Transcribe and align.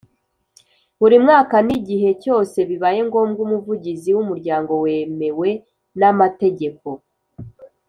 Buri 0.99 1.17
mwaka 1.23 1.55
n 1.67 1.69
igihe 1.77 2.09
cyose 2.23 2.57
bibaye 2.69 2.99
ngombwa 3.07 3.39
Umuvugizi 3.45 4.09
w 4.15 4.19
umuryango 4.23 4.71
wemewe 4.83 5.49
n 5.99 6.01
amategeko 6.11 6.87